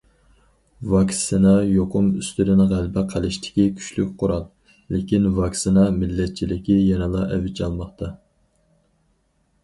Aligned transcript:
ۋاكسىنا 0.91 1.49
يۇقۇم 1.71 2.05
ئۈستىدىن 2.21 2.63
غەلىبە 2.71 3.03
قىلىشتىكى 3.11 3.65
كۈچلۈك 3.81 4.15
قورال، 4.21 4.47
لېكىن« 4.95 5.27
ۋاكسىنا 5.35 5.83
مىللەتچىلىكى» 5.99 6.79
يەنىلا 6.79 7.21
ئەۋج 7.37 7.61
ئالماقتا. 7.67 8.11